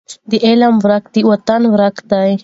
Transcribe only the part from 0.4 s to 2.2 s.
علم ورکه د وطن ورکه